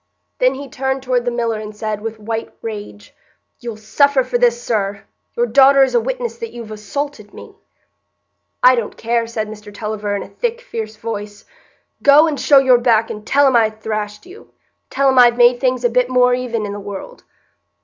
[0.39, 3.13] Then he turned toward the miller and said, with white rage,
[3.59, 5.03] "You'll suffer for this, sir.
[5.37, 7.53] Your daughter is a witness that you've assaulted me."
[8.63, 11.45] "I don't care," said Mr Tulliver, in a thick, fierce voice;
[12.01, 14.51] "go and show your back, and tell 'em I thrashed you.
[14.89, 17.23] Tell 'em I've made things a bit more even i' the world."